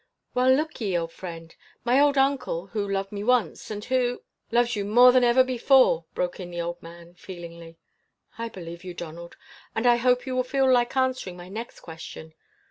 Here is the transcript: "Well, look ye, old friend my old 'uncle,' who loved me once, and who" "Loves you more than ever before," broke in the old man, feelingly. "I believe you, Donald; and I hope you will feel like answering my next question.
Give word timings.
"Well, 0.33 0.51
look 0.51 0.81
ye, 0.81 0.97
old 0.97 1.11
friend 1.11 1.55
my 1.83 1.99
old 1.99 2.17
'uncle,' 2.17 2.65
who 2.73 2.87
loved 2.89 3.11
me 3.11 3.23
once, 3.23 3.69
and 3.69 3.85
who" 3.85 4.23
"Loves 4.51 4.75
you 4.75 4.83
more 4.83 5.11
than 5.11 5.23
ever 5.23 5.43
before," 5.43 6.05
broke 6.15 6.39
in 6.39 6.49
the 6.49 6.59
old 6.59 6.81
man, 6.81 7.13
feelingly. 7.13 7.77
"I 8.35 8.49
believe 8.49 8.83
you, 8.83 8.95
Donald; 8.95 9.35
and 9.75 9.85
I 9.85 9.97
hope 9.97 10.25
you 10.25 10.35
will 10.35 10.43
feel 10.43 10.67
like 10.67 10.97
answering 10.97 11.37
my 11.37 11.49
next 11.49 11.81
question. 11.81 12.33